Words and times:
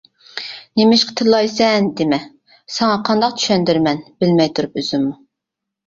نېمىشقا 0.79 1.13
تىللايسەن، 1.19 1.91
دېمە 2.01 2.19
ساڭا 2.79 2.99
قانداق 3.13 3.39
چۈشەندۈرىمەن 3.45 4.05
بىلمەي 4.19 4.55
تۇرۇپ 4.59 4.79
ئۆزۈممۇ. 4.85 5.21